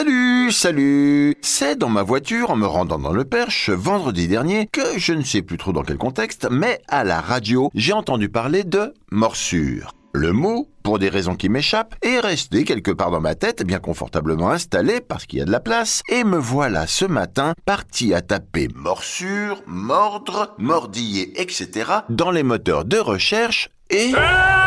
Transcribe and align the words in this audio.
Salut, 0.00 0.50
salut 0.50 1.36
C'est 1.42 1.76
dans 1.76 1.90
ma 1.90 2.02
voiture 2.02 2.50
en 2.50 2.56
me 2.56 2.66
rendant 2.66 2.98
dans 2.98 3.12
le 3.12 3.26
Perche 3.26 3.68
vendredi 3.68 4.28
dernier 4.28 4.66
que 4.66 4.98
je 4.98 5.12
ne 5.12 5.22
sais 5.22 5.42
plus 5.42 5.58
trop 5.58 5.72
dans 5.72 5.82
quel 5.82 5.98
contexte, 5.98 6.48
mais 6.50 6.80
à 6.88 7.04
la 7.04 7.20
radio, 7.20 7.70
j'ai 7.74 7.92
entendu 7.92 8.30
parler 8.30 8.64
de 8.64 8.94
morsure. 9.12 9.92
Le 10.14 10.32
mot, 10.32 10.70
pour 10.82 10.98
des 10.98 11.10
raisons 11.10 11.34
qui 11.34 11.50
m'échappent, 11.50 11.96
est 12.00 12.18
resté 12.18 12.64
quelque 12.64 12.92
part 12.92 13.10
dans 13.10 13.20
ma 13.20 13.34
tête, 13.34 13.62
bien 13.62 13.78
confortablement 13.78 14.48
installé 14.48 15.02
parce 15.02 15.26
qu'il 15.26 15.40
y 15.40 15.42
a 15.42 15.44
de 15.44 15.52
la 15.52 15.60
place, 15.60 16.00
et 16.08 16.24
me 16.24 16.38
voilà 16.38 16.86
ce 16.86 17.04
matin 17.04 17.52
parti 17.66 18.14
à 18.14 18.22
taper 18.22 18.68
morsure, 18.74 19.62
mordre, 19.66 20.54
mordiller, 20.56 21.38
etc. 21.38 21.90
dans 22.08 22.30
les 22.30 22.42
moteurs 22.42 22.86
de 22.86 22.96
recherche 22.96 23.68
et... 23.90 24.12
Eh, 24.12 24.59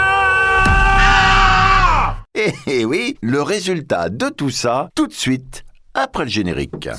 eh 2.35 2.83
oui, 2.83 3.15
le 3.21 3.43
résultat 3.43 4.09
de 4.09 4.29
tout 4.29 4.49
ça, 4.49 4.89
tout 4.95 5.05
de 5.05 5.13
suite, 5.13 5.65
après 5.93 6.23
le 6.23 6.29
générique. 6.29 6.89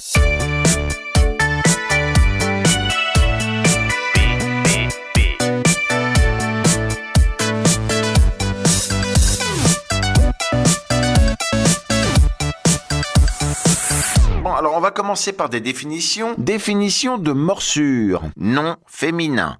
Alors 14.56 14.76
on 14.76 14.80
va 14.80 14.92
commencer 14.92 15.32
par 15.32 15.48
des 15.48 15.60
définitions. 15.60 16.36
Définition 16.38 17.18
de 17.18 17.32
morsure. 17.32 18.22
Nom 18.36 18.76
féminin. 18.86 19.58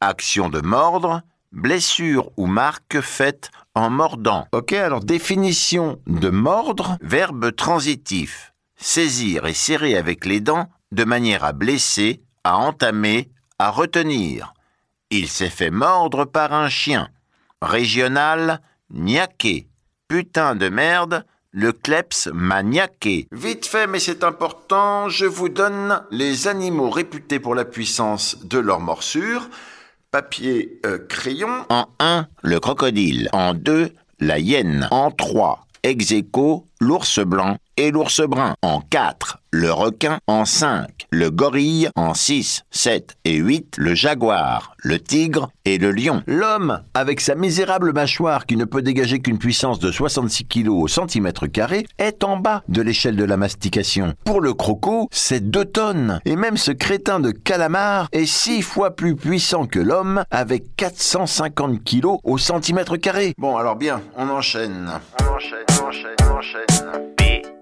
Action 0.00 0.50
de 0.50 0.60
mordre. 0.60 1.22
Blessure 1.50 2.30
ou 2.36 2.46
marque 2.46 3.00
faite 3.00 3.50
en 3.74 3.90
mordant. 3.90 4.46
Ok, 4.52 4.72
alors 4.72 5.04
définition 5.04 6.00
de 6.06 6.30
mordre. 6.30 6.96
Verbe 7.00 7.54
transitif. 7.54 8.52
Saisir 8.76 9.46
et 9.46 9.54
serrer 9.54 9.96
avec 9.96 10.24
les 10.24 10.40
dents 10.40 10.68
de 10.92 11.04
manière 11.04 11.44
à 11.44 11.52
blesser, 11.52 12.22
à 12.44 12.56
entamer, 12.56 13.30
à 13.58 13.70
retenir. 13.70 14.54
Il 15.10 15.28
s'est 15.28 15.50
fait 15.50 15.70
mordre 15.70 16.24
par 16.24 16.52
un 16.52 16.68
chien. 16.68 17.08
Régional, 17.60 18.60
niaqué. 18.90 19.68
Putain 20.08 20.54
de 20.54 20.68
merde, 20.68 21.24
le 21.50 21.72
kleps 21.72 22.28
maniaqué. 22.32 23.28
Vite 23.32 23.66
fait, 23.66 23.86
mais 23.86 24.00
c'est 24.00 24.24
important, 24.24 25.08
je 25.08 25.24
vous 25.24 25.48
donne 25.48 26.02
les 26.10 26.48
animaux 26.48 26.90
réputés 26.90 27.38
pour 27.38 27.54
la 27.54 27.64
puissance 27.64 28.44
de 28.44 28.58
leur 28.58 28.80
morsure. 28.80 29.48
Papier, 30.14 30.78
euh, 30.86 30.98
crayon. 31.08 31.50
En 31.70 31.86
1, 31.98 32.28
le 32.44 32.60
crocodile. 32.60 33.28
En 33.32 33.52
2, 33.52 33.90
la 34.20 34.38
hyène. 34.38 34.86
En 34.92 35.10
3, 35.10 35.66
ex 35.82 36.14
l'ours 36.78 37.18
blanc 37.18 37.56
et 37.76 37.90
l'ours 37.90 38.20
brun. 38.22 38.54
En 38.62 38.80
4, 38.80 39.38
le 39.50 39.72
requin. 39.72 40.18
En 40.26 40.44
5, 40.44 41.06
le 41.10 41.30
gorille. 41.30 41.88
En 41.96 42.14
6, 42.14 42.62
7 42.70 43.16
et 43.24 43.36
8, 43.36 43.76
le 43.78 43.94
jaguar, 43.94 44.74
le 44.78 44.98
tigre 44.98 45.50
et 45.64 45.78
le 45.78 45.90
lion. 45.90 46.22
L'homme, 46.26 46.82
avec 46.94 47.20
sa 47.20 47.34
misérable 47.34 47.92
mâchoire 47.92 48.46
qui 48.46 48.56
ne 48.56 48.64
peut 48.64 48.82
dégager 48.82 49.20
qu'une 49.20 49.38
puissance 49.38 49.78
de 49.78 49.90
66 49.90 50.46
kg 50.46 50.68
au 50.68 50.88
centimètre 50.88 51.46
carré, 51.46 51.86
est 51.98 52.24
en 52.24 52.36
bas 52.36 52.62
de 52.68 52.82
l'échelle 52.82 53.16
de 53.16 53.24
la 53.24 53.36
mastication. 53.36 54.14
Pour 54.24 54.40
le 54.40 54.54
croco, 54.54 55.08
c'est 55.10 55.50
2 55.50 55.64
tonnes. 55.64 56.20
Et 56.24 56.36
même 56.36 56.56
ce 56.56 56.72
crétin 56.72 57.20
de 57.20 57.30
calamar 57.30 58.08
est 58.12 58.26
6 58.26 58.62
fois 58.62 58.96
plus 58.96 59.16
puissant 59.16 59.66
que 59.66 59.78
l'homme 59.78 60.24
avec 60.30 60.76
450 60.76 61.82
kg 61.84 62.18
au 62.24 62.38
centimètre 62.38 62.96
carré. 62.96 63.34
Bon, 63.38 63.56
alors 63.56 63.76
bien, 63.76 64.00
on 64.16 64.28
enchaîne. 64.28 64.90
On 65.20 65.34
enchaîne, 65.34 65.64
on 65.80 65.86
enchaîne, 65.86 66.16
on 66.28 66.38
enchaîne. 66.38 67.53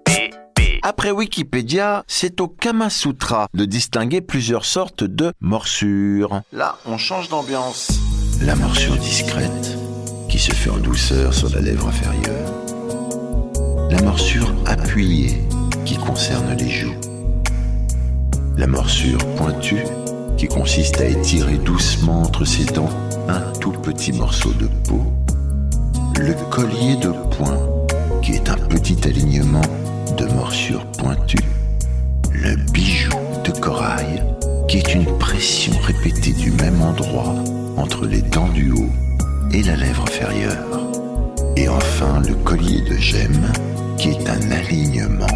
Après 0.85 1.13
Wikipédia, 1.13 2.03
c'est 2.09 2.41
au 2.41 2.49
Kama 2.49 2.91
Sutra 2.91 3.47
de 3.55 3.65
distinguer 3.65 4.21
plusieurs 4.21 4.65
sortes 4.65 5.05
de 5.05 5.33
morsures. 5.41 6.41
Là, 6.53 6.77
on 6.87 6.99
change 6.99 7.29
d'ambiance. 7.29 8.01
La 8.41 8.57
morsure 8.57 8.97
discrète, 8.97 9.79
qui 10.29 10.41
se 10.41 10.51
fait 10.51 10.71
en 10.71 10.79
douceur 10.79 11.33
sur 11.33 11.51
la 11.51 11.61
lèvre 11.61 11.87
inférieure. 11.87 12.53
La 13.91 14.03
morsure 14.03 14.53
appuyée, 14.67 15.45
qui 15.85 15.97
concerne 15.97 16.53
les 16.57 16.71
joues. 16.71 16.99
La 18.57 18.67
morsure 18.67 19.25
pointue, 19.37 19.85
qui 20.37 20.49
consiste 20.49 21.01
à 21.01 21.05
étirer 21.05 21.59
doucement 21.59 22.23
entre 22.23 22.45
ses 22.45 22.65
dents 22.65 22.91
un 23.29 23.53
tout 23.61 23.71
petit 23.71 24.13
morceau 24.13 24.53
de 24.55 24.67
peau. 24.89 25.13
Le 26.19 26.35
collier 26.51 26.97
de 26.97 27.13
poing, 27.37 27.57
qui 28.21 28.33
est 28.33 28.49
un 28.49 28.59
petit 28.69 28.99
alignement 29.07 29.63
de 30.17 30.27
morsures 30.27 30.85
pointues, 30.93 31.39
le 32.33 32.57
bijou 32.73 33.17
de 33.45 33.51
corail, 33.59 34.23
qui 34.69 34.79
est 34.79 34.95
une 34.95 35.19
pression 35.19 35.73
répétée 35.81 36.33
du 36.33 36.51
même 36.53 36.81
endroit 36.81 37.35
entre 37.77 38.07
les 38.07 38.23
dents 38.23 38.49
du 38.49 38.73
haut 38.73 38.91
et 39.53 39.63
la 39.63 39.77
lèvre 39.77 40.03
inférieure, 40.03 40.81
et 41.57 41.69
enfin 41.69 42.21
le 42.21 42.35
collier 42.45 42.81
de 42.83 42.97
gemme, 42.97 43.53
qui 43.99 44.11
est 44.11 44.29
un 44.29 44.51
alignement 44.51 45.27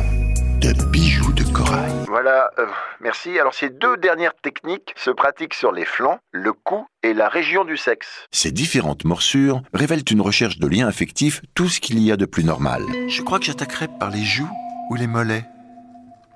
de 0.61 0.73
bijoux 0.91 1.33
de 1.33 1.45
corail. 1.45 1.93
Voilà, 2.09 2.51
euh, 2.59 2.67
merci. 3.01 3.39
Alors 3.39 3.55
ces 3.55 3.69
deux 3.69 3.97
dernières 3.97 4.35
techniques 4.35 4.95
se 4.97 5.11
pratiquent 5.11 5.55
sur 5.55 5.73
les 5.73 5.85
flancs, 5.85 6.19
le 6.33 6.53
cou 6.53 6.87
et 7.03 7.15
la 7.15 7.29
région 7.29 7.65
du 7.65 7.77
sexe. 7.77 8.27
Ces 8.33 8.53
différentes 8.53 9.05
morsures 9.05 9.63
révèlent 9.75 10.05
une 10.11 10.21
recherche 10.21 10.59
de 10.59 10.67
liens 10.67 10.89
affectifs, 10.89 11.43
tout 11.55 11.69
ce 11.69 11.81
qu'il 11.81 11.99
y 12.01 12.11
a 12.11 12.17
de 12.17 12.27
plus 12.27 12.45
normal. 12.45 12.83
Je 13.09 13.23
crois 13.23 13.39
que 13.39 13.45
j'attaquerai 13.45 13.89
par 14.01 14.11
les 14.11 14.25
joues 14.25 14.49
ou 14.91 14.95
les 14.95 15.07
mollets. 15.07 15.45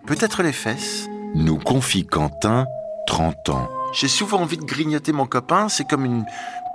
Peut-être 0.06 0.42
les 0.42 0.52
fesses 0.52 1.08
Nous 1.34 1.58
confie 1.58 2.06
Quentin, 2.06 2.66
30 3.06 3.48
ans. 3.50 3.68
J'ai 3.92 4.08
souvent 4.08 4.40
envie 4.40 4.56
de 4.56 4.64
grignoter 4.64 5.12
mon 5.12 5.26
copain, 5.26 5.68
c'est 5.68 5.88
comme 5.88 6.04
une 6.04 6.24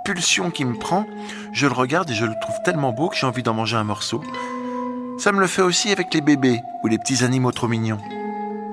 pulsion 0.04 0.50
qui 0.50 0.64
me 0.64 0.74
prend. 0.78 1.06
Je 1.52 1.66
le 1.66 1.72
regarde 1.72 2.10
et 2.10 2.14
je 2.14 2.24
le 2.24 2.34
trouve 2.40 2.56
tellement 2.64 2.92
beau 2.92 3.08
que 3.08 3.16
j'ai 3.16 3.26
envie 3.26 3.42
d'en 3.42 3.54
manger 3.54 3.76
un 3.76 3.84
morceau. 3.84 4.22
Ça 5.18 5.32
me 5.32 5.40
le 5.40 5.46
fait 5.46 5.62
aussi 5.62 5.90
avec 5.90 6.12
les 6.12 6.20
bébés 6.20 6.60
ou 6.84 6.88
les 6.88 6.98
petits 6.98 7.24
animaux 7.24 7.52
trop 7.52 7.68
mignons. 7.68 8.00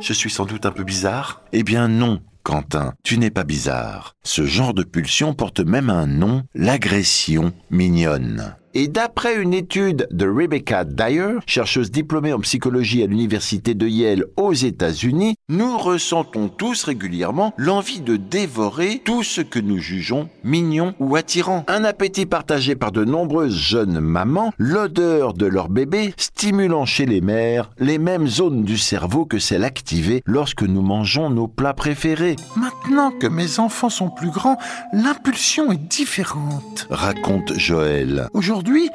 Je 0.01 0.13
suis 0.13 0.29
sans 0.29 0.45
doute 0.45 0.65
un 0.65 0.71
peu 0.71 0.83
bizarre 0.83 1.41
Eh 1.53 1.63
bien 1.63 1.87
non, 1.87 2.21
Quentin, 2.43 2.93
tu 3.03 3.17
n'es 3.17 3.31
pas 3.31 3.45
bizarre. 3.45 4.15
Ce 4.23 4.45
genre 4.45 4.73
de 4.73 4.83
pulsion 4.83 5.33
porte 5.33 5.61
même 5.61 5.89
un 5.89 6.05
nom, 6.05 6.43
l'agression 6.53 7.53
mignonne. 7.71 8.55
Et 8.75 8.87
d'après 8.87 9.39
une 9.39 9.53
étude 9.53 10.07
de 10.09 10.27
Rebecca 10.27 10.83
Dyer, 10.83 11.37
chercheuse 11.45 11.91
diplômée 11.91 12.33
en 12.33 12.39
psychologie 12.39 13.03
à 13.03 13.05
l'université 13.05 13.75
de 13.75 13.87
Yale 13.87 14.25
aux 14.35 14.53
États-Unis, 14.53 15.35
nous 15.53 15.77
ressentons 15.77 16.49
tous 16.49 16.83
régulièrement 16.83 17.53
l'envie 17.57 18.01
de 18.01 18.15
dévorer 18.15 19.03
tout 19.05 19.21
ce 19.21 19.41
que 19.41 19.59
nous 19.59 19.77
jugeons 19.77 20.27
mignon 20.43 20.95
ou 20.99 21.15
attirant. 21.15 21.63
Un 21.67 21.83
appétit 21.83 22.25
partagé 22.25 22.75
par 22.75 22.91
de 22.91 23.05
nombreuses 23.05 23.55
jeunes 23.55 23.99
mamans, 23.99 24.51
l'odeur 24.57 25.35
de 25.35 25.45
leur 25.45 25.69
bébé 25.69 26.15
stimulant 26.17 26.85
chez 26.85 27.05
les 27.05 27.21
mères 27.21 27.69
les 27.77 27.99
mêmes 27.99 28.27
zones 28.27 28.63
du 28.63 28.79
cerveau 28.79 29.25
que 29.25 29.37
celles 29.37 29.63
activées 29.63 30.23
lorsque 30.25 30.63
nous 30.63 30.81
mangeons 30.81 31.29
nos 31.29 31.47
plats 31.47 31.75
préférés. 31.75 32.35
Maintenant 32.55 33.11
que 33.11 33.27
mes 33.27 33.59
enfants 33.59 33.89
sont 33.89 34.09
plus 34.09 34.31
grands, 34.31 34.57
l'impulsion 34.91 35.71
est 35.71 35.87
différente. 35.87 36.87
Raconte 36.89 37.53
Joël. 37.59 38.27
Aujourd'hui, 38.33 38.89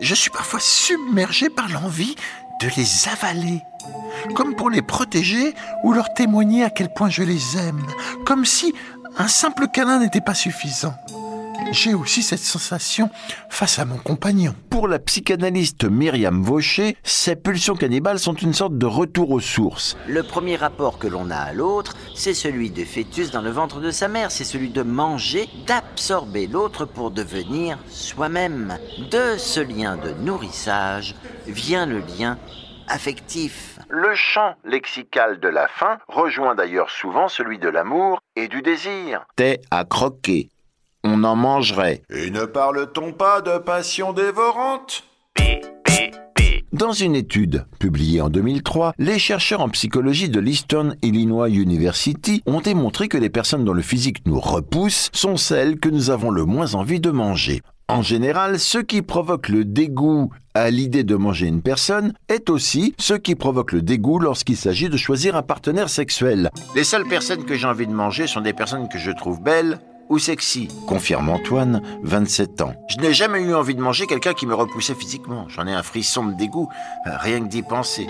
je 0.00 0.14
suis 0.14 0.30
parfois 0.30 0.60
submergé 0.60 1.50
par 1.50 1.68
l'envie 1.68 2.14
de 2.62 2.68
les 2.76 3.08
avaler. 3.12 3.60
Comme 4.34 4.54
pour 4.54 4.70
les 4.70 4.82
protéger 4.82 5.54
ou 5.84 5.92
leur 5.92 6.12
témoigner 6.14 6.64
à 6.64 6.70
quel 6.70 6.92
point 6.92 7.10
je 7.10 7.22
les 7.22 7.56
aime. 7.56 7.86
Comme 8.24 8.44
si 8.44 8.74
un 9.18 9.28
simple 9.28 9.66
câlin 9.72 10.00
n'était 10.00 10.20
pas 10.20 10.34
suffisant. 10.34 10.94
J'ai 11.72 11.94
aussi 11.94 12.22
cette 12.22 12.40
sensation 12.40 13.10
face 13.48 13.78
à 13.78 13.84
mon 13.84 13.96
compagnon. 13.96 14.54
Pour 14.70 14.88
la 14.88 14.98
psychanalyste 14.98 15.84
Myriam 15.84 16.42
Vaucher, 16.42 16.96
ces 17.04 17.36
pulsions 17.36 17.76
cannibales 17.76 18.18
sont 18.18 18.34
une 18.34 18.54
sorte 18.54 18.76
de 18.76 18.86
retour 18.86 19.30
aux 19.30 19.40
sources. 19.40 19.96
Le 20.08 20.22
premier 20.22 20.56
rapport 20.56 20.98
que 20.98 21.06
l'on 21.06 21.30
a 21.30 21.36
à 21.36 21.52
l'autre, 21.52 21.94
c'est 22.16 22.34
celui 22.34 22.70
de 22.70 22.84
fœtus 22.84 23.30
dans 23.30 23.42
le 23.42 23.50
ventre 23.50 23.80
de 23.80 23.90
sa 23.90 24.08
mère, 24.08 24.32
c'est 24.32 24.44
celui 24.44 24.70
de 24.70 24.82
manger, 24.82 25.48
d'absorber 25.66 26.48
l'autre 26.48 26.86
pour 26.86 27.12
devenir 27.12 27.78
soi-même. 27.88 28.78
De 29.10 29.36
ce 29.38 29.60
lien 29.60 29.96
de 29.96 30.10
nourrissage 30.24 31.14
vient 31.46 31.86
le 31.86 31.98
lien 32.18 32.36
affectif. 32.88 33.78
Le 33.88 34.14
champ 34.14 34.54
lexical 34.64 35.40
de 35.40 35.48
la 35.48 35.68
faim 35.68 35.98
rejoint 36.08 36.54
d'ailleurs 36.54 36.90
souvent 36.90 37.28
celui 37.28 37.58
de 37.58 37.68
l'amour 37.68 38.20
et 38.36 38.48
du 38.48 38.62
désir. 38.62 39.26
T'es 39.36 39.60
à 39.70 39.84
croquer. 39.84 40.48
On 41.04 41.24
en 41.24 41.36
mangerait. 41.36 42.02
Et 42.10 42.30
ne 42.30 42.44
parle-t-on 42.44 43.12
pas 43.12 43.40
de 43.40 43.58
passion 43.58 44.12
dévorante? 44.12 45.04
Dans 46.72 46.92
une 46.92 47.16
étude 47.16 47.66
publiée 47.80 48.20
en 48.20 48.30
2003, 48.30 48.94
les 48.96 49.18
chercheurs 49.18 49.60
en 49.60 49.68
psychologie 49.70 50.28
de 50.28 50.38
l'Eastern 50.38 50.94
Illinois 51.02 51.50
University 51.50 52.42
ont 52.46 52.60
démontré 52.60 53.08
que 53.08 53.18
les 53.18 53.28
personnes 53.28 53.64
dont 53.64 53.72
le 53.72 53.82
physique 53.82 54.24
nous 54.24 54.38
repousse 54.38 55.10
sont 55.12 55.36
celles 55.36 55.80
que 55.80 55.88
nous 55.88 56.10
avons 56.10 56.30
le 56.30 56.44
moins 56.44 56.74
envie 56.74 57.00
de 57.00 57.10
manger. 57.10 57.60
En 57.90 58.02
général, 58.02 58.60
ce 58.60 58.78
qui 58.78 59.02
provoque 59.02 59.48
le 59.48 59.64
dégoût 59.64 60.30
à 60.54 60.70
l'idée 60.70 61.02
de 61.02 61.16
manger 61.16 61.48
une 61.48 61.60
personne 61.60 62.12
est 62.28 62.48
aussi 62.48 62.94
ce 62.98 63.14
qui 63.14 63.34
provoque 63.34 63.72
le 63.72 63.82
dégoût 63.82 64.20
lorsqu'il 64.20 64.56
s'agit 64.56 64.88
de 64.88 64.96
choisir 64.96 65.34
un 65.34 65.42
partenaire 65.42 65.88
sexuel. 65.88 66.50
Les 66.76 66.84
seules 66.84 67.08
personnes 67.08 67.44
que 67.44 67.56
j'ai 67.56 67.66
envie 67.66 67.88
de 67.88 67.92
manger 67.92 68.28
sont 68.28 68.42
des 68.42 68.52
personnes 68.52 68.88
que 68.88 68.98
je 68.98 69.10
trouve 69.10 69.42
belles 69.42 69.80
ou 70.10 70.18
sexy, 70.18 70.68
confirme 70.86 71.30
Antoine, 71.30 71.80
27 72.02 72.60
ans. 72.60 72.74
Je 72.88 72.98
n'ai 72.98 73.14
jamais 73.14 73.40
eu 73.40 73.54
envie 73.54 73.74
de 73.74 73.80
manger 73.80 74.06
quelqu'un 74.06 74.34
qui 74.34 74.46
me 74.46 74.54
repoussait 74.54 74.94
physiquement. 74.94 75.46
J'en 75.48 75.66
ai 75.66 75.72
un 75.72 75.82
frisson 75.82 76.26
de 76.26 76.34
dégoût, 76.34 76.68
rien 77.06 77.40
que 77.40 77.48
d'y 77.48 77.62
penser. 77.62 78.06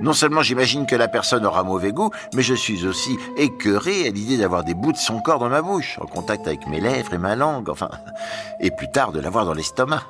Non 0.00 0.12
seulement 0.12 0.42
j'imagine 0.42 0.86
que 0.86 0.96
la 0.96 1.08
personne 1.08 1.46
aura 1.46 1.62
mauvais 1.62 1.92
goût, 1.92 2.10
mais 2.34 2.42
je 2.42 2.54
suis 2.54 2.86
aussi 2.86 3.16
écœuré 3.36 4.08
à 4.08 4.10
l'idée 4.10 4.36
d'avoir 4.36 4.62
des 4.62 4.74
bouts 4.74 4.92
de 4.92 4.98
son 4.98 5.20
corps 5.20 5.38
dans 5.38 5.48
ma 5.48 5.62
bouche, 5.62 5.98
en 6.00 6.06
contact 6.06 6.46
avec 6.46 6.66
mes 6.66 6.80
lèvres 6.80 7.14
et 7.14 7.18
ma 7.18 7.36
langue, 7.36 7.70
enfin, 7.70 7.90
et 8.60 8.70
plus 8.70 8.90
tard 8.90 9.12
de 9.12 9.20
l'avoir 9.20 9.46
dans 9.46 9.54
l'estomac. 9.54 10.02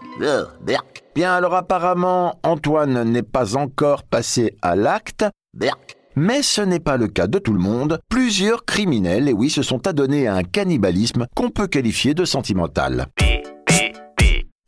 Bien 1.15 1.33
alors 1.33 1.55
apparemment, 1.55 2.39
Antoine 2.43 3.05
n'est 3.05 3.23
pas 3.23 3.57
encore 3.57 4.03
passé 4.03 4.57
à 4.61 4.75
l'acte. 4.75 5.25
Berk. 5.55 5.96
Mais 6.17 6.43
ce 6.43 6.63
n'est 6.63 6.81
pas 6.81 6.97
le 6.97 7.09
cas 7.09 7.27
de 7.27 7.39
tout 7.39 7.53
le 7.53 7.59
monde. 7.59 8.01
Plusieurs 8.09 8.65
criminels, 8.65 9.29
et 9.29 9.35
oui, 9.35 9.51
se 9.51 9.63
sont 9.63 9.87
adonnés 9.87 10.27
à 10.27 10.35
un 10.35 10.43
cannibalisme 10.43 11.27
qu'on 11.35 11.51
peut 11.51 11.67
qualifier 11.67 12.15
de 12.15 12.25
sentimental. 12.25 13.09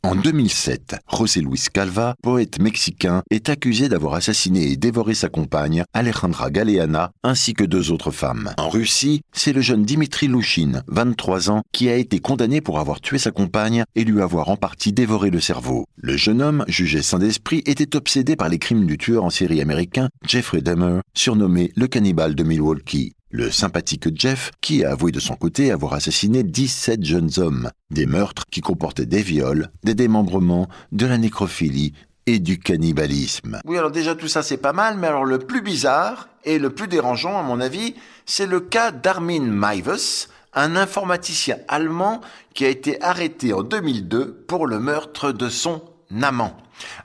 En 0.01 0.15
2007, 0.15 0.95
José 1.11 1.41
Luis 1.41 1.65
Calva, 1.73 2.15
poète 2.23 2.61
mexicain, 2.61 3.21
est 3.29 3.49
accusé 3.49 3.89
d'avoir 3.89 4.13
assassiné 4.13 4.71
et 4.71 4.77
dévoré 4.77 5.13
sa 5.13 5.27
compagne, 5.27 5.83
Alejandra 5.93 6.49
Galeana, 6.51 7.11
ainsi 7.21 7.53
que 7.53 7.65
deux 7.65 7.91
autres 7.91 8.11
femmes. 8.11 8.53
En 8.57 8.69
Russie, 8.69 9.21
c'est 9.33 9.51
le 9.51 9.59
jeune 9.59 9.83
Dimitri 9.83 10.27
Louchine, 10.27 10.83
23 10.87 11.51
ans, 11.51 11.63
qui 11.73 11.89
a 11.89 11.97
été 11.97 12.19
condamné 12.19 12.61
pour 12.61 12.79
avoir 12.79 13.01
tué 13.01 13.17
sa 13.17 13.31
compagne 13.31 13.83
et 13.93 14.05
lui 14.05 14.21
avoir 14.21 14.47
en 14.47 14.55
partie 14.55 14.93
dévoré 14.93 15.31
le 15.31 15.41
cerveau. 15.41 15.85
Le 15.97 16.15
jeune 16.15 16.41
homme, 16.41 16.63
jugé 16.69 17.01
saint 17.01 17.19
d'esprit, 17.19 17.61
était 17.65 17.97
obsédé 17.97 18.37
par 18.37 18.47
les 18.47 18.57
crimes 18.57 18.85
du 18.85 18.97
tueur 18.97 19.25
en 19.25 19.29
série 19.29 19.59
américain 19.59 20.07
Jeffrey 20.25 20.61
Dahmer, 20.61 21.01
surnommé 21.13 21.73
le 21.75 21.87
cannibale 21.87 22.35
de 22.35 22.43
Milwaukee 22.43 23.15
le 23.29 23.51
sympathique 23.51 24.07
Jeff, 24.17 24.51
qui 24.61 24.83
a 24.83 24.91
avoué 24.91 25.11
de 25.11 25.19
son 25.19 25.35
côté 25.35 25.71
avoir 25.71 25.93
assassiné 25.93 26.43
17 26.43 27.03
jeunes 27.03 27.31
hommes, 27.37 27.69
des 27.91 28.05
meurtres 28.05 28.43
qui 28.51 28.61
comportaient 28.61 29.05
des 29.05 29.21
viols, 29.21 29.69
des 29.83 29.95
démembrements, 29.95 30.67
de 30.91 31.05
la 31.05 31.17
nécrophilie 31.17 31.93
et 32.25 32.39
du 32.39 32.59
cannibalisme. 32.59 33.59
Oui, 33.65 33.77
alors 33.77 33.91
déjà 33.91 34.15
tout 34.15 34.27
ça 34.27 34.43
c'est 34.43 34.57
pas 34.57 34.73
mal, 34.73 34.97
mais 34.97 35.07
alors 35.07 35.25
le 35.25 35.39
plus 35.39 35.61
bizarre 35.61 36.29
et 36.43 36.59
le 36.59 36.69
plus 36.69 36.87
dérangeant 36.87 37.37
à 37.37 37.43
mon 37.43 37.59
avis, 37.59 37.95
c'est 38.25 38.47
le 38.47 38.59
cas 38.59 38.91
d'Armin 38.91 39.41
Maives, 39.41 40.27
un 40.53 40.75
informaticien 40.75 41.57
allemand 41.67 42.21
qui 42.53 42.65
a 42.65 42.69
été 42.69 43.01
arrêté 43.01 43.53
en 43.53 43.63
2002 43.63 44.45
pour 44.47 44.67
le 44.67 44.79
meurtre 44.79 45.31
de 45.31 45.49
son 45.49 45.81
amant. 46.21 46.57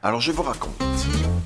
Alors 0.02 0.20
je 0.20 0.32
vous 0.32 0.42
raconte. 0.42 0.82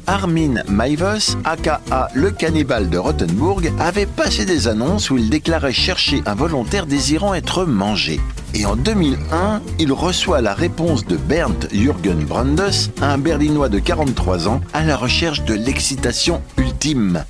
Armin 0.09 0.63
Maivos, 0.67 1.37
aka 1.45 1.83
le 2.15 2.31
cannibale 2.31 2.89
de 2.89 2.97
Rothenburg, 2.97 3.71
avait 3.79 4.07
passé 4.07 4.47
des 4.47 4.67
annonces 4.67 5.11
où 5.11 5.19
il 5.19 5.29
déclarait 5.29 5.75
chercher 5.75 6.23
un 6.25 6.35
volontaire 6.35 6.87
désirant 6.87 7.35
être 7.35 7.67
mangé. 7.67 8.19
Et 8.55 8.65
en 8.65 8.75
2001, 8.75 9.61
il 9.79 9.93
reçoit 9.93 10.41
la 10.41 10.55
réponse 10.55 11.05
de 11.05 11.19
Bernd 11.19 11.69
Jürgen 11.71 12.25
Brandes, 12.25 12.73
un 13.03 13.19
Berlinois 13.19 13.69
de 13.69 13.81
43 13.81 14.49
ans, 14.49 14.63
à 14.73 14.83
la 14.83 14.97
recherche 14.97 15.45
de 15.45 15.53
l'excitation 15.53 16.41
ultime. 16.57 17.23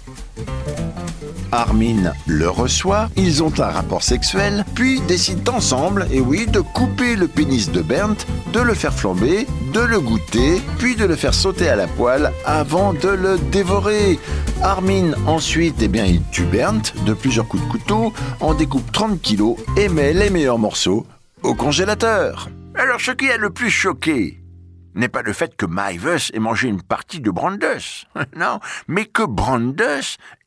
Armin 1.50 2.12
le 2.26 2.48
reçoit, 2.48 3.08
ils 3.16 3.42
ont 3.42 3.52
un 3.58 3.70
rapport 3.70 4.02
sexuel, 4.02 4.64
puis 4.74 5.00
décident 5.08 5.54
ensemble, 5.56 6.06
et 6.12 6.20
oui, 6.20 6.46
de 6.46 6.60
couper 6.60 7.16
le 7.16 7.26
pénis 7.26 7.72
de 7.72 7.82
Bernd, 7.82 8.16
de 8.52 8.60
le 8.60 8.74
faire 8.74 8.94
flamber, 8.94 9.46
de 9.72 9.80
le 9.80 10.00
goûter, 10.00 10.60
puis 10.78 10.96
de 10.96 11.04
le 11.04 11.16
faire 11.16 11.34
sauter 11.34 11.68
à 11.68 11.76
la 11.76 11.86
poêle 11.86 12.32
avant 12.44 12.92
de 12.92 13.08
le 13.08 13.38
dévorer. 13.38 14.18
Armin 14.62 15.12
ensuite, 15.26 15.76
eh 15.80 15.88
bien, 15.88 16.04
il 16.04 16.22
tue 16.30 16.44
Bernd 16.44 16.82
de 17.04 17.14
plusieurs 17.14 17.46
coups 17.46 17.64
de 17.64 17.68
couteau, 17.68 18.12
en 18.40 18.54
découpe 18.54 18.90
30 18.92 19.20
kilos 19.20 19.56
et 19.76 19.88
met 19.88 20.12
les 20.12 20.30
meilleurs 20.30 20.58
morceaux 20.58 21.06
au 21.42 21.54
congélateur. 21.54 22.48
Alors 22.74 23.00
ce 23.00 23.12
qui 23.12 23.30
a 23.30 23.36
le 23.36 23.50
plus 23.50 23.70
choqué, 23.70 24.40
n'est 24.94 25.08
pas 25.08 25.22
le 25.22 25.32
fait 25.32 25.56
que 25.56 25.66
Mivers 25.68 26.30
ait 26.32 26.38
mangé 26.38 26.68
une 26.68 26.82
partie 26.82 27.20
de 27.20 27.30
Brandes, 27.30 27.64
non, 28.36 28.60
mais 28.88 29.04
que 29.04 29.22
Brandes 29.22 29.80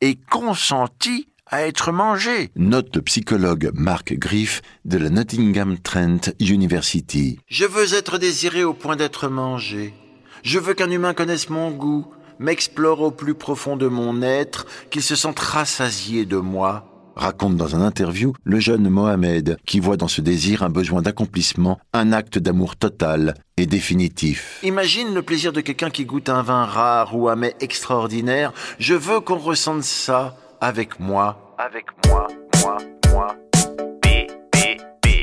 ait 0.00 0.18
consenti 0.30 1.28
à 1.52 1.66
être 1.66 1.92
mangé. 1.92 2.50
Note 2.56 2.96
le 2.96 3.02
psychologue 3.02 3.70
Mark 3.74 4.14
Griff 4.14 4.62
de 4.86 4.96
la 4.96 5.10
Nottingham 5.10 5.78
Trent 5.78 6.32
University. 6.40 7.38
Je 7.46 7.66
veux 7.66 7.94
être 7.94 8.16
désiré 8.18 8.64
au 8.64 8.72
point 8.72 8.96
d'être 8.96 9.28
mangé. 9.28 9.94
Je 10.42 10.58
veux 10.58 10.72
qu'un 10.72 10.90
humain 10.90 11.12
connaisse 11.12 11.50
mon 11.50 11.70
goût, 11.70 12.06
m'explore 12.38 13.02
au 13.02 13.10
plus 13.10 13.34
profond 13.34 13.76
de 13.76 13.86
mon 13.86 14.22
être, 14.22 14.66
qu'il 14.90 15.02
se 15.02 15.14
sente 15.14 15.38
rassasié 15.38 16.24
de 16.24 16.38
moi, 16.38 16.88
raconte 17.16 17.56
dans 17.56 17.76
un 17.76 17.82
interview 17.82 18.32
le 18.44 18.58
jeune 18.58 18.88
Mohamed, 18.88 19.58
qui 19.66 19.78
voit 19.78 19.98
dans 19.98 20.08
ce 20.08 20.22
désir 20.22 20.62
un 20.62 20.70
besoin 20.70 21.02
d'accomplissement, 21.02 21.78
un 21.92 22.12
acte 22.12 22.38
d'amour 22.38 22.76
total 22.76 23.34
et 23.58 23.66
définitif. 23.66 24.58
Imagine 24.62 25.12
le 25.12 25.22
plaisir 25.22 25.52
de 25.52 25.60
quelqu'un 25.60 25.90
qui 25.90 26.06
goûte 26.06 26.30
un 26.30 26.42
vin 26.42 26.64
rare 26.64 27.14
ou 27.14 27.28
un 27.28 27.36
mets 27.36 27.56
extraordinaire. 27.60 28.54
Je 28.78 28.94
veux 28.94 29.20
qu'on 29.20 29.36
ressente 29.36 29.82
ça 29.82 30.38
avec 30.62 31.00
moi, 31.00 31.56
avec 31.58 31.86
moi, 32.06 32.28
moi, 32.62 32.78
moi. 33.10 33.36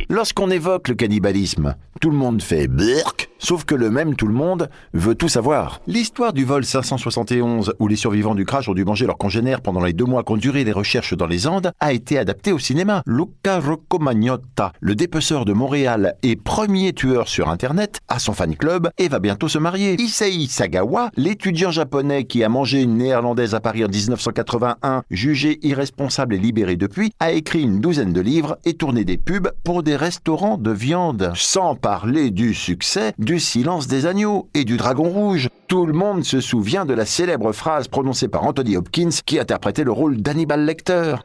Lorsqu'on 0.10 0.50
évoque 0.52 0.90
le 0.90 0.96
cannibalisme, 0.96 1.76
tout 2.02 2.10
le 2.10 2.18
monde 2.18 2.42
fait 2.42 2.68
burk 2.68 3.29
Sauf 3.42 3.64
que 3.64 3.74
le 3.74 3.90
même 3.90 4.16
tout 4.16 4.28
le 4.28 4.34
monde 4.34 4.70
veut 4.94 5.16
tout 5.16 5.30
savoir. 5.30 5.80
L'histoire 5.88 6.34
du 6.34 6.44
vol 6.44 6.66
571, 6.66 7.74
où 7.80 7.88
les 7.88 7.96
survivants 7.96 8.36
du 8.36 8.46
crash 8.46 8.68
ont 8.68 8.74
dû 8.74 8.84
manger 8.84 9.06
leurs 9.06 9.18
congénères 9.18 9.62
pendant 9.62 9.82
les 9.82 9.94
deux 9.94 10.06
mois 10.06 10.24
qu'ont 10.24 10.36
duré 10.36 10.66
les 10.66 10.74
recherches 10.74 11.16
dans 11.16 11.26
les 11.26 11.48
Andes, 11.48 11.72
a 11.80 11.94
été 11.94 12.18
adaptée 12.18 12.52
au 12.52 12.60
cinéma. 12.60 13.02
Luca 13.06 13.60
Rocco 13.60 13.98
Magnotta, 13.98 14.74
le 14.82 14.94
dépeceur 14.94 15.46
de 15.46 15.54
Montréal 15.54 16.16
et 16.22 16.36
premier 16.36 16.92
tueur 16.92 17.30
sur 17.30 17.50
Internet, 17.50 18.00
a 18.10 18.20
son 18.20 18.34
fan 18.34 18.58
club 18.58 18.90
et 18.98 19.08
va 19.08 19.20
bientôt 19.20 19.48
se 19.48 19.58
marier. 19.58 19.96
Issei 20.00 20.48
Sagawa, 20.48 21.10
l'étudiant 21.16 21.72
japonais 21.72 22.26
qui 22.26 22.44
a 22.44 22.50
mangé 22.50 22.82
une 22.82 22.98
néerlandaise 22.98 23.56
à 23.56 23.62
Paris 23.62 23.86
en 23.86 23.88
1981, 23.90 25.04
jugé 25.12 25.60
irresponsable 25.62 26.36
et 26.36 26.40
libéré 26.40 26.76
depuis, 26.76 27.14
a 27.22 27.32
écrit 27.32 27.62
une 27.62 27.80
douzaine 27.80 28.12
de 28.12 28.22
livres 28.22 28.58
et 28.66 28.74
tourné 28.74 29.06
des 29.06 29.18
pubs 29.18 29.52
pour 29.64 29.82
des 29.82 29.96
restaurants 29.96 30.58
de 30.58 30.72
viande. 30.72 31.32
Sans 31.36 31.76
parler 31.76 32.32
du 32.32 32.54
succès 32.54 33.14
du 33.30 33.40
silence 33.40 33.86
des 33.86 34.08
agneaux 34.08 34.50
et 34.56 34.66
du 34.66 34.76
dragon 34.76 35.08
rouge. 35.08 35.50
Tout 35.68 35.86
le 35.86 35.94
monde 35.94 36.24
se 36.24 36.42
souvient 36.42 36.84
de 36.84 36.96
la 36.96 37.06
célèbre 37.06 37.52
phrase 37.52 37.88
prononcée 37.88 38.28
par 38.28 38.44
Anthony 38.44 38.76
Hopkins 38.76 39.12
qui 39.24 39.38
interprétait 39.38 39.84
le 39.84 39.92
rôle 39.92 40.20
d'Hannibal 40.20 40.66
Lecter. 40.66 41.18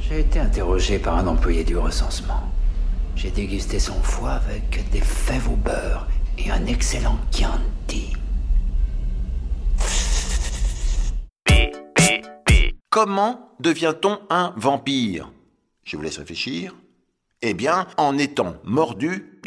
J'ai 0.00 0.20
été 0.20 0.40
interrogé 0.40 0.98
par 0.98 1.18
un 1.18 1.26
employé 1.26 1.62
du 1.62 1.76
recensement. 1.76 2.40
J'ai 3.16 3.30
dégusté 3.30 3.78
son 3.78 4.00
foie 4.02 4.30
avec 4.30 4.90
des 4.92 5.02
fèves 5.02 5.50
au 5.50 5.56
beurre 5.56 6.08
et 6.38 6.50
un 6.50 6.64
excellent 6.64 7.18
Chianti. 7.30 8.14
Comment 12.88 13.50
devient-on 13.60 14.20
un 14.30 14.54
vampire? 14.56 15.30
Je 15.84 15.96
vous 15.96 16.02
laisse 16.02 16.18
réfléchir. 16.18 16.74
Eh 17.42 17.54
bien, 17.54 17.86
en 17.96 18.18
étant 18.18 18.54
mordu 18.64 19.40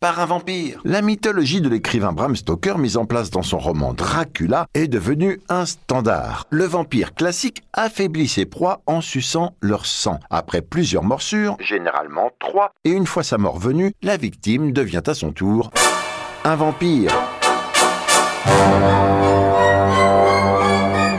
par 0.00 0.18
un 0.18 0.24
vampire. 0.26 0.80
La 0.84 1.02
mythologie 1.02 1.60
de 1.60 1.68
l'écrivain 1.68 2.12
Bram 2.12 2.34
Stoker, 2.34 2.78
mise 2.78 2.96
en 2.96 3.04
place 3.04 3.28
dans 3.30 3.42
son 3.42 3.58
roman 3.58 3.92
Dracula, 3.92 4.66
est 4.72 4.88
devenue 4.88 5.40
un 5.50 5.66
standard. 5.66 6.46
Le 6.48 6.64
vampire 6.64 7.14
classique 7.14 7.62
affaiblit 7.74 8.26
ses 8.26 8.46
proies 8.46 8.80
en 8.86 9.02
suçant 9.02 9.54
leur 9.60 9.84
sang. 9.84 10.18
Après 10.30 10.62
plusieurs 10.62 11.04
morsures, 11.04 11.56
généralement 11.60 12.30
trois, 12.38 12.72
et 12.84 12.90
une 12.90 13.06
fois 13.06 13.22
sa 13.22 13.36
mort 13.36 13.58
venue, 13.58 13.92
la 14.02 14.16
victime 14.16 14.72
devient 14.72 15.02
à 15.06 15.12
son 15.12 15.32
tour 15.32 15.70
un 16.44 16.56
vampire. 16.56 17.12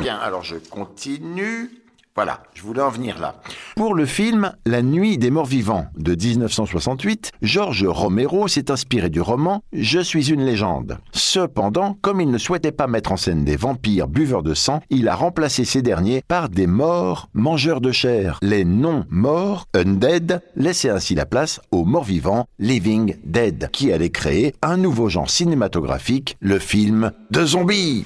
Bien, 0.02 0.18
alors 0.18 0.44
je 0.44 0.56
continue. 0.56 1.70
Voilà, 2.16 2.42
je 2.56 2.64
voulais 2.64 2.82
en 2.82 2.90
venir 2.90 3.20
là. 3.20 3.36
Pour 3.76 3.96
le 3.96 4.06
film 4.06 4.52
La 4.66 4.82
nuit 4.82 5.18
des 5.18 5.32
morts 5.32 5.46
vivants 5.46 5.88
de 5.98 6.14
1968, 6.14 7.32
Georges 7.42 7.86
Romero 7.86 8.48
s'est 8.48 8.70
inspiré 8.70 9.10
du 9.10 9.22
roman 9.22 9.64
Je 9.74 10.00
suis 10.00 10.32
une 10.32 10.46
légende. 10.46 10.98
Cependant, 11.14 11.98
comme 12.02 12.22
il 12.22 12.30
ne 12.30 12.38
souhaitait 12.38 12.72
pas 12.72 12.88
mettre 12.88 13.12
en 13.12 13.18
scène 13.18 13.46
des 13.46 13.56
vampires 13.56 14.08
buveurs 14.08 14.44
de 14.44 14.54
sang, 14.54 14.82
il 14.90 15.08
a 15.08 15.16
remplacé 15.16 15.66
ces 15.66 15.82
derniers 15.82 16.22
par 16.28 16.50
des 16.50 16.68
morts 16.68 17.30
mangeurs 17.34 17.82
de 17.82 17.92
chair. 17.92 18.40
Les 18.42 18.66
non-morts, 18.66 19.68
undead, 19.74 20.42
laissaient 20.56 20.90
ainsi 20.90 21.16
la 21.16 21.26
place 21.26 21.62
aux 21.72 21.86
morts 21.86 22.04
vivants, 22.04 22.46
living 22.60 23.16
dead, 23.24 23.70
qui 23.72 23.92
allait 23.92 24.10
créer 24.10 24.54
un 24.62 24.78
nouveau 24.78 25.10
genre 25.10 25.30
cinématographique, 25.30 26.36
le 26.42 26.60
film 26.60 27.12
de 27.32 27.46
zombies. 27.46 28.06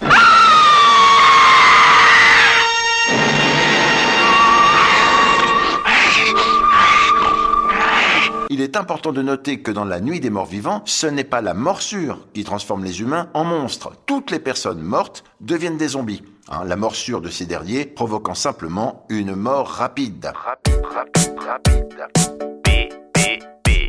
Est 8.75 8.77
important 8.77 9.13
de 9.13 9.21
noter 9.21 9.61
que 9.61 9.71
dans 9.71 9.85
la 9.85 10.01
nuit 10.01 10.19
des 10.19 10.29
morts 10.29 10.45
vivants, 10.45 10.81
ce 10.85 11.07
n'est 11.07 11.23
pas 11.23 11.41
la 11.41 11.53
morsure 11.53 12.19
qui 12.33 12.43
transforme 12.43 12.83
les 12.83 12.99
humains 12.99 13.29
en 13.33 13.45
monstres. 13.45 13.93
Toutes 14.05 14.31
les 14.31 14.39
personnes 14.39 14.81
mortes 14.81 15.23
deviennent 15.39 15.77
des 15.77 15.89
zombies. 15.89 16.23
Hein, 16.49 16.65
la 16.65 16.75
morsure 16.75 17.21
de 17.21 17.29
ces 17.29 17.45
derniers 17.45 17.85
provoquant 17.85 18.33
simplement 18.33 19.05
une 19.07 19.33
mort 19.33 19.67
rapide. 19.67 20.31
Rapide, 20.35 20.81
rapide, 20.93 21.39
rapide. 21.47 22.15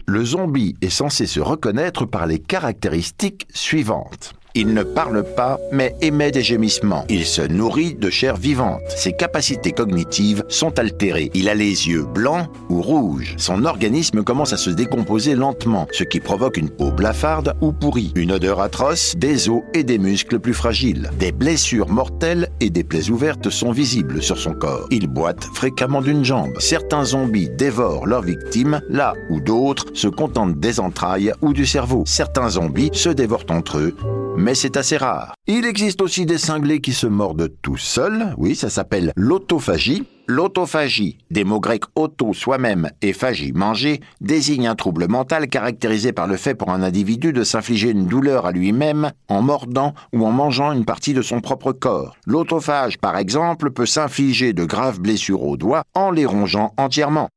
Le 0.06 0.24
zombie 0.24 0.76
est 0.80 0.88
censé 0.88 1.26
se 1.26 1.40
reconnaître 1.40 2.04
par 2.04 2.26
les 2.26 2.38
caractéristiques 2.38 3.48
suivantes. 3.52 4.34
Il 4.58 4.72
ne 4.72 4.82
parle 4.84 5.22
pas, 5.22 5.60
mais 5.70 5.94
émet 6.00 6.30
des 6.30 6.42
gémissements. 6.42 7.04
Il 7.10 7.26
se 7.26 7.42
nourrit 7.42 7.94
de 7.94 8.08
chair 8.08 8.38
vivante. 8.38 8.80
Ses 8.88 9.12
capacités 9.12 9.72
cognitives 9.72 10.44
sont 10.48 10.78
altérées. 10.78 11.30
Il 11.34 11.50
a 11.50 11.54
les 11.54 11.88
yeux 11.88 12.04
blancs 12.04 12.48
ou 12.70 12.80
rouges. 12.80 13.34
Son 13.36 13.66
organisme 13.66 14.24
commence 14.24 14.54
à 14.54 14.56
se 14.56 14.70
décomposer 14.70 15.34
lentement, 15.34 15.86
ce 15.92 16.04
qui 16.04 16.20
provoque 16.20 16.56
une 16.56 16.70
peau 16.70 16.90
blafarde 16.90 17.54
ou 17.60 17.70
pourrie, 17.70 18.12
une 18.16 18.32
odeur 18.32 18.62
atroce, 18.62 19.14
des 19.18 19.50
os 19.50 19.60
et 19.74 19.84
des 19.84 19.98
muscles 19.98 20.38
plus 20.38 20.54
fragiles. 20.54 21.10
Des 21.18 21.32
blessures 21.32 21.90
mortelles 21.90 22.48
et 22.60 22.70
des 22.70 22.82
plaies 22.82 23.10
ouvertes 23.10 23.50
sont 23.50 23.72
visibles 23.72 24.22
sur 24.22 24.38
son 24.38 24.54
corps. 24.54 24.86
Il 24.90 25.06
boite 25.06 25.44
fréquemment 25.52 26.00
d'une 26.00 26.24
jambe. 26.24 26.54
Certains 26.60 27.04
zombies 27.04 27.50
dévorent 27.58 28.06
leurs 28.06 28.22
victimes, 28.22 28.80
là 28.88 29.12
où 29.28 29.38
d'autres 29.38 29.84
se 29.92 30.08
contentent 30.08 30.58
des 30.58 30.80
entrailles 30.80 31.34
ou 31.42 31.52
du 31.52 31.66
cerveau. 31.66 32.04
Certains 32.06 32.48
zombies 32.48 32.88
se 32.94 33.10
dévorent 33.10 33.44
entre 33.50 33.76
eux 33.80 33.94
mais 34.36 34.54
c'est 34.54 34.76
assez 34.76 34.96
rare. 34.96 35.34
Il 35.46 35.64
existe 35.64 36.02
aussi 36.02 36.26
des 36.26 36.38
cinglés 36.38 36.80
qui 36.80 36.92
se 36.92 37.06
mordent 37.06 37.50
tout 37.62 37.76
seuls, 37.76 38.34
oui, 38.36 38.54
ça 38.54 38.70
s'appelle 38.70 39.12
l'autophagie. 39.16 40.06
L'autophagie, 40.28 41.18
des 41.30 41.44
mots 41.44 41.60
grecs 41.60 41.84
auto, 41.94 42.32
soi-même, 42.34 42.90
et 43.00 43.12
phagie, 43.12 43.52
manger, 43.52 44.00
désigne 44.20 44.66
un 44.66 44.74
trouble 44.74 45.06
mental 45.06 45.46
caractérisé 45.46 46.12
par 46.12 46.26
le 46.26 46.36
fait 46.36 46.56
pour 46.56 46.70
un 46.70 46.82
individu 46.82 47.32
de 47.32 47.44
s'infliger 47.44 47.90
une 47.90 48.06
douleur 48.06 48.44
à 48.44 48.50
lui-même 48.50 49.12
en 49.28 49.40
mordant 49.40 49.94
ou 50.12 50.26
en 50.26 50.32
mangeant 50.32 50.72
une 50.72 50.84
partie 50.84 51.14
de 51.14 51.22
son 51.22 51.40
propre 51.40 51.70
corps. 51.70 52.16
L'autophage, 52.26 52.98
par 52.98 53.16
exemple, 53.16 53.70
peut 53.70 53.86
s'infliger 53.86 54.52
de 54.52 54.64
graves 54.64 54.98
blessures 54.98 55.44
aux 55.44 55.56
doigts 55.56 55.84
en 55.94 56.10
les 56.10 56.26
rongeant 56.26 56.74
entièrement. 56.76 57.28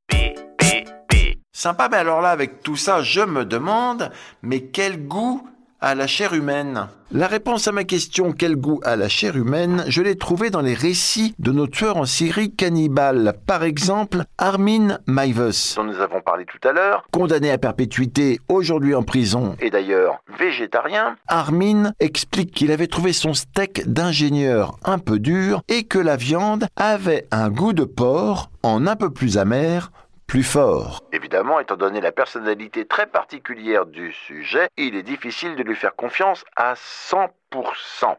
Sympa, 1.51 1.89
mais 1.91 1.97
alors 1.97 2.21
là, 2.21 2.29
avec 2.29 2.63
tout 2.63 2.77
ça, 2.77 3.03
je 3.03 3.21
me 3.21 3.45
demande, 3.45 4.09
mais 4.41 4.61
quel 4.61 5.05
goût 5.07 5.47
à 5.81 5.95
la 5.95 6.07
chair 6.07 6.33
humaine 6.33 6.87
La 7.11 7.27
réponse 7.27 7.67
à 7.67 7.71
ma 7.71 7.83
question 7.83 8.33
quel 8.33 8.55
goût 8.55 8.79
a 8.83 8.95
la 8.95 9.07
chair 9.07 9.37
humaine, 9.37 9.83
je 9.87 10.01
l'ai 10.01 10.17
trouvée 10.17 10.49
dans 10.49 10.61
les 10.61 10.73
récits 10.73 11.33
de 11.39 11.51
nos 11.51 11.67
tueurs 11.67 11.97
en 11.97 12.05
série 12.05 12.53
cannibales. 12.53 13.33
Par 13.47 13.63
exemple, 13.63 14.23
Armin 14.37 14.99
Maives, 15.07 15.75
dont 15.75 15.83
nous 15.83 15.99
avons 15.99 16.21
parlé 16.21 16.45
tout 16.45 16.67
à 16.67 16.73
l'heure, 16.73 17.05
condamné 17.11 17.51
à 17.51 17.57
perpétuité, 17.57 18.39
aujourd'hui 18.49 18.93
en 18.93 19.03
prison 19.03 19.55
et 19.59 19.69
d'ailleurs 19.69 20.21
végétarien. 20.37 21.15
Armin 21.27 21.93
explique 21.99 22.51
qu'il 22.51 22.71
avait 22.71 22.87
trouvé 22.87 23.13
son 23.13 23.33
steak 23.33 23.87
d'ingénieur 23.87 24.77
un 24.83 24.99
peu 24.99 25.19
dur 25.19 25.61
et 25.67 25.83
que 25.83 25.99
la 25.99 26.17
viande 26.17 26.67
avait 26.75 27.27
un 27.31 27.49
goût 27.49 27.73
de 27.73 27.85
porc 27.85 28.49
en 28.63 28.85
un 28.87 28.95
peu 28.95 29.09
plus 29.11 29.37
amer 29.37 29.91
plus 30.29 30.43
fort. 30.43 31.01
Évidemment, 31.31 31.59
étant 31.59 31.77
donné 31.77 32.01
la 32.01 32.11
personnalité 32.11 32.85
très 32.87 33.05
particulière 33.05 33.85
du 33.85 34.11
sujet, 34.11 34.67
il 34.77 34.95
est 34.95 35.03
difficile 35.03 35.55
de 35.55 35.61
lui 35.61 35.75
faire 35.75 35.95
confiance 35.95 36.43
à 36.55 36.73
100%. 36.73 37.29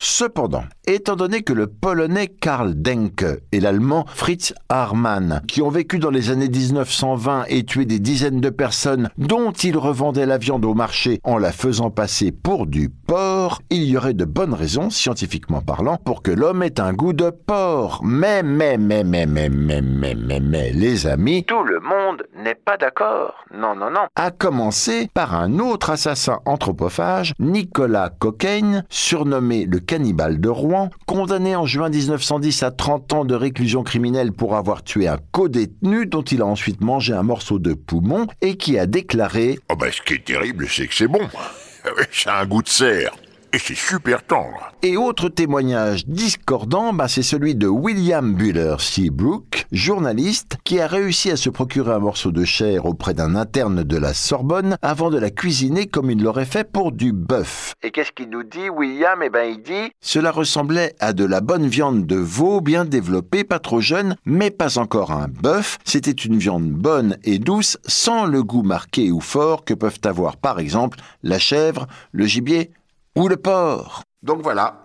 Cependant, 0.00 0.64
étant 0.86 1.14
donné 1.14 1.42
que 1.42 1.52
le 1.52 1.68
polonais 1.68 2.26
Karl 2.26 2.74
Denke 2.74 3.24
et 3.52 3.60
l'allemand 3.60 4.04
Fritz 4.08 4.52
Haarmann, 4.68 5.42
qui 5.46 5.62
ont 5.62 5.70
vécu 5.70 5.98
dans 5.98 6.10
les 6.10 6.30
années 6.30 6.48
1920 6.48 7.44
et 7.48 7.64
tué 7.64 7.84
des 7.84 8.00
dizaines 8.00 8.40
de 8.40 8.50
personnes 8.50 9.08
dont 9.18 9.52
ils 9.52 9.76
revendaient 9.76 10.26
la 10.26 10.38
viande 10.38 10.64
au 10.64 10.74
marché 10.74 11.20
en 11.22 11.38
la 11.38 11.52
faisant 11.52 11.90
passer 11.90 12.32
pour 12.32 12.66
du 12.66 12.88
porc, 12.88 13.60
il 13.70 13.84
y 13.84 13.96
aurait 13.96 14.14
de 14.14 14.24
bonnes 14.24 14.54
raisons, 14.54 14.90
scientifiquement 14.90 15.60
parlant, 15.60 15.96
pour 15.96 16.22
que 16.22 16.32
l'homme 16.32 16.62
ait 16.62 16.80
un 16.80 16.92
goût 16.92 17.12
de 17.12 17.30
porc. 17.30 18.00
Mais, 18.02 18.42
mais, 18.42 18.78
mais, 18.78 19.04
mais, 19.04 19.26
mais, 19.26 19.48
mais, 19.48 19.80
mais, 19.80 20.14
mais, 20.14 20.40
mais, 20.40 20.72
les 20.72 21.06
amis, 21.06 21.44
tout 21.44 21.62
le 21.62 21.80
monde 21.80 22.24
n'est 22.36 22.54
pas 22.56 22.76
d'accord. 22.76 23.34
Non, 23.54 23.74
non, 23.74 23.90
non. 23.90 24.06
À 24.16 24.30
commencer 24.30 25.08
par 25.14 25.34
un 25.34 25.58
autre 25.58 25.90
assassin 25.90 26.40
anthropophage, 26.46 27.32
Nicolas 27.38 28.10
Cocaine, 28.10 28.84
sur 28.88 29.19
surnommé 29.20 29.66
le 29.66 29.80
cannibale 29.80 30.40
de 30.40 30.48
Rouen, 30.48 30.88
condamné 31.04 31.54
en 31.54 31.66
juin 31.66 31.90
1910 31.90 32.62
à 32.62 32.70
30 32.70 33.12
ans 33.12 33.24
de 33.26 33.34
réclusion 33.34 33.82
criminelle 33.82 34.32
pour 34.32 34.56
avoir 34.56 34.82
tué 34.82 35.08
un 35.08 35.18
co-détenu 35.30 36.06
dont 36.06 36.22
il 36.22 36.40
a 36.40 36.46
ensuite 36.46 36.80
mangé 36.80 37.12
un 37.12 37.22
morceau 37.22 37.58
de 37.58 37.74
poumon 37.74 38.26
et 38.40 38.56
qui 38.56 38.78
a 38.78 38.86
déclaré 38.86 39.58
Oh 39.70 39.76
ben 39.76 39.92
ce 39.92 40.00
qui 40.00 40.14
est 40.14 40.24
terrible, 40.24 40.66
c'est 40.70 40.86
que 40.86 40.94
c'est 40.94 41.06
bon. 41.06 41.20
Ça 42.12 42.36
a 42.36 42.42
un 42.42 42.46
goût 42.46 42.62
de 42.62 42.68
cerf. 42.68 43.12
Et 43.52 43.58
c'est 43.58 43.76
super 43.76 44.24
tendre. 44.24 44.72
Et 44.82 44.96
autre 44.96 45.28
témoignage 45.28 46.06
discordant, 46.06 46.92
bah, 46.92 47.08
c'est 47.08 47.24
celui 47.24 47.56
de 47.56 47.66
William 47.66 48.32
Buller 48.32 48.76
Seabrook, 48.78 49.66
journaliste, 49.72 50.58
qui 50.62 50.78
a 50.78 50.86
réussi 50.86 51.32
à 51.32 51.36
se 51.36 51.50
procurer 51.50 51.92
un 51.92 51.98
morceau 51.98 52.30
de 52.30 52.44
chair 52.44 52.86
auprès 52.86 53.12
d'un 53.12 53.34
interne 53.34 53.82
de 53.82 53.96
la 53.96 54.14
Sorbonne 54.14 54.76
avant 54.82 55.10
de 55.10 55.18
la 55.18 55.30
cuisiner 55.30 55.86
comme 55.86 56.12
il 56.12 56.22
l'aurait 56.22 56.44
fait 56.44 56.62
pour 56.62 56.92
du 56.92 57.12
bœuf. 57.12 57.74
Et 57.82 57.90
qu'est-ce 57.90 58.12
qu'il 58.12 58.30
nous 58.30 58.44
dit, 58.44 58.68
William? 58.70 59.20
Eh 59.20 59.30
ben, 59.30 59.50
il 59.50 59.62
dit 59.62 59.90
Cela 60.00 60.30
ressemblait 60.30 60.94
à 61.00 61.12
de 61.12 61.24
la 61.24 61.40
bonne 61.40 61.66
viande 61.66 62.06
de 62.06 62.16
veau 62.16 62.60
bien 62.60 62.84
développée, 62.84 63.42
pas 63.42 63.58
trop 63.58 63.80
jeune, 63.80 64.14
mais 64.24 64.52
pas 64.52 64.78
encore 64.78 65.10
un 65.10 65.26
bœuf. 65.26 65.78
C'était 65.84 66.12
une 66.12 66.38
viande 66.38 66.70
bonne 66.70 67.16
et 67.24 67.40
douce, 67.40 67.78
sans 67.84 68.26
le 68.26 68.44
goût 68.44 68.62
marqué 68.62 69.10
ou 69.10 69.20
fort 69.20 69.64
que 69.64 69.74
peuvent 69.74 69.98
avoir 70.04 70.36
par 70.36 70.60
exemple 70.60 70.98
la 71.24 71.40
chèvre, 71.40 71.88
le 72.12 72.26
gibier 72.26 72.70
ou 73.16 73.28
le 73.28 73.36
porc. 73.36 74.02
Donc 74.22 74.42
voilà. 74.42 74.82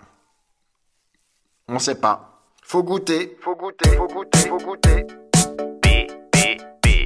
On 1.68 1.80
sait 1.80 2.00
pas. 2.00 2.42
Faut 2.64 2.84
goûter, 2.84 3.38
faut 3.42 3.56
goûter, 3.56 3.90
faut 3.96 4.08
goûter, 4.08 4.40
faut 4.48 4.58
goûter. 4.58 5.08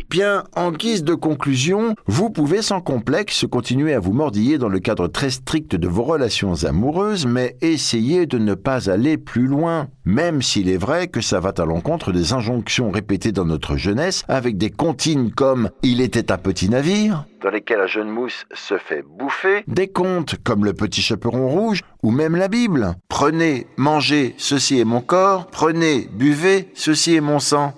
Bien, 0.09 0.45
en 0.55 0.71
guise 0.71 1.03
de 1.03 1.13
conclusion, 1.13 1.93
vous 2.07 2.31
pouvez 2.31 2.63
sans 2.63 2.81
complexe 2.81 3.45
continuer 3.45 3.93
à 3.93 3.99
vous 3.99 4.11
mordiller 4.11 4.57
dans 4.57 4.67
le 4.67 4.79
cadre 4.79 5.07
très 5.07 5.29
strict 5.29 5.75
de 5.75 5.87
vos 5.87 6.01
relations 6.01 6.63
amoureuses, 6.63 7.27
mais 7.27 7.57
essayez 7.61 8.25
de 8.25 8.39
ne 8.39 8.55
pas 8.55 8.89
aller 8.89 9.19
plus 9.19 9.45
loin, 9.45 9.87
même 10.05 10.41
s'il 10.41 10.67
est 10.67 10.77
vrai 10.77 11.09
que 11.09 11.21
ça 11.21 11.39
va 11.39 11.53
à 11.55 11.65
l'encontre 11.65 12.11
des 12.11 12.33
injonctions 12.33 12.89
répétées 12.89 13.31
dans 13.31 13.45
notre 13.45 13.77
jeunesse 13.77 14.23
avec 14.27 14.57
des 14.57 14.71
comptines 14.71 15.31
comme 15.31 15.69
Il 15.83 16.01
était 16.01 16.31
un 16.31 16.39
petit 16.39 16.69
navire, 16.69 17.25
dans 17.43 17.51
lesquels 17.51 17.77
la 17.77 17.85
jeune 17.85 18.09
mousse 18.09 18.47
se 18.55 18.79
fait 18.79 19.03
bouffer, 19.03 19.63
des 19.67 19.89
contes 19.89 20.37
comme 20.43 20.65
Le 20.65 20.73
Petit 20.73 21.03
Chaperon 21.03 21.49
Rouge 21.49 21.81
ou 22.01 22.09
même 22.09 22.35
la 22.35 22.47
Bible. 22.47 22.95
Prenez, 23.09 23.67
mangez, 23.77 24.33
ceci 24.39 24.79
est 24.79 24.85
mon 24.85 25.01
corps, 25.01 25.45
prenez, 25.51 26.09
buvez, 26.11 26.71
ceci 26.73 27.13
est 27.13 27.21
mon 27.21 27.37
sang. 27.37 27.75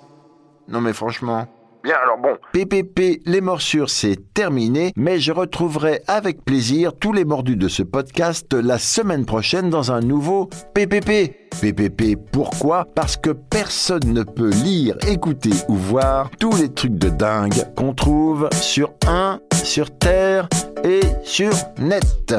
Non 0.68 0.80
mais 0.80 0.94
franchement. 0.94 1.46
Bien, 1.82 1.96
alors 1.96 2.18
bon. 2.18 2.36
PPP, 2.52 3.22
les 3.26 3.40
morsures, 3.40 3.90
c'est 3.90 4.32
terminé, 4.34 4.92
mais 4.96 5.18
je 5.18 5.32
retrouverai 5.32 6.02
avec 6.06 6.44
plaisir 6.44 6.92
tous 6.96 7.12
les 7.12 7.24
mordus 7.24 7.56
de 7.56 7.66
ce 7.66 7.82
podcast 7.82 8.52
la 8.54 8.78
semaine 8.78 9.26
prochaine 9.26 9.68
dans 9.68 9.90
un 9.90 10.00
nouveau 10.00 10.48
PPP. 10.74 11.50
PPP, 11.60 12.16
pourquoi? 12.30 12.86
Parce 12.94 13.16
que 13.16 13.30
personne 13.30 14.12
ne 14.12 14.22
peut 14.22 14.50
lire, 14.50 14.96
écouter 15.08 15.50
ou 15.68 15.74
voir 15.74 16.30
tous 16.38 16.56
les 16.56 16.72
trucs 16.72 16.98
de 16.98 17.08
dingue 17.08 17.74
qu'on 17.76 17.94
trouve 17.94 18.48
sur 18.52 18.92
1, 19.06 19.40
sur 19.64 19.90
Terre 19.98 20.48
et 20.84 21.00
sur 21.24 21.52
Net. 21.78 22.36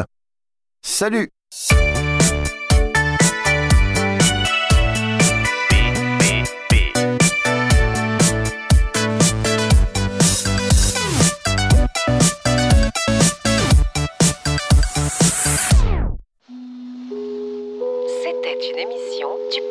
Salut 0.82 1.30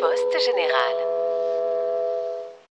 Poste 0.03 0.41
Général. 0.41 1.12